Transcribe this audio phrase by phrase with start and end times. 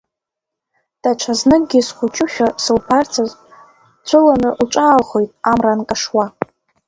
[1.01, 3.31] Даҽазныкгьы схәыҷушәа, сылбарцаз
[3.99, 6.25] дцәыланы лҿаалхоит амра анкашуа.